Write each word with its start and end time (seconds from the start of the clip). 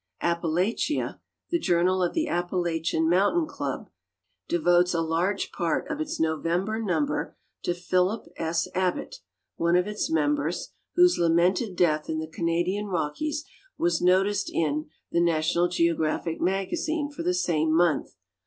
Appalachia, 0.23 1.19
the 1.51 1.59
journal 1.59 2.01
of 2.01 2.15
the 2.15 2.27
Appalachian 2.27 3.07
Mountain 3.07 3.45
Club, 3.45 3.87
devotes 4.47 4.95
a 4.95 5.01
large 5.01 5.51
part 5.51 5.87
of 5.91 6.01
its 6.01 6.19
November 6.19 6.81
number 6.81 7.37
to 7.61 7.75
Philip 7.75 8.25
S. 8.35 8.67
Abbot, 8.73 9.17
one 9.57 9.75
of 9.75 9.85
its 9.85 10.09
mem 10.09 10.33
bers, 10.33 10.71
whose 10.95 11.19
lamented 11.19 11.75
death 11.75 12.09
in 12.09 12.17
the 12.17 12.25
Canadian 12.25 12.87
Rockies 12.87 13.45
was 13.77 14.01
noticed 14.01 14.49
in 14.51 14.89
The 15.11 15.21
National 15.21 15.67
Geographic 15.67 16.41
Magazine 16.41 17.11
for 17.11 17.21
the 17.21 17.35
same 17.35 17.71
month. 17.71 18.15